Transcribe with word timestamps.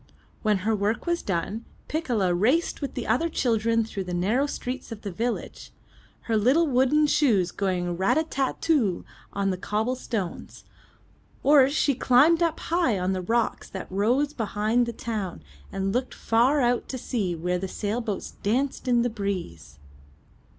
When 0.41 0.57
her 0.65 0.75
work 0.75 1.05
was 1.05 1.21
done, 1.21 1.63
Piccola 1.87 2.33
raced 2.33 2.81
with 2.81 2.95
the 2.95 3.05
other 3.05 3.29
children 3.29 3.83
through 3.85 4.05
the 4.05 4.15
narrow 4.15 4.47
streets 4.47 4.91
of 4.91 5.03
the 5.03 5.11
village, 5.11 5.71
her 6.21 6.35
little 6.35 6.65
wooden 6.65 7.05
shoes 7.05 7.51
going 7.51 7.97
rat 7.97 8.17
a 8.17 8.23
tat 8.23 8.63
too 8.63 9.05
on 9.31 9.51
the 9.51 9.59
cobble 9.59 9.95
stones, 9.95 10.63
or 11.43 11.69
she 11.69 11.93
climbed 11.93 12.41
up 12.41 12.59
high 12.61 12.97
on 12.97 13.13
the 13.13 13.21
rocks 13.21 13.69
that 13.69 13.91
rose 13.91 14.33
behind 14.33 14.87
the 14.87 14.91
town 14.91 15.43
and 15.71 15.93
looked 15.93 16.15
far 16.15 16.61
out 16.61 16.89
to 16.89 16.97
sea 16.97 17.35
where 17.35 17.59
the 17.59 17.67
sailboats 17.67 18.31
danced 18.41 18.87
in 18.87 19.03
the 19.03 19.09
breeze. 19.11 19.77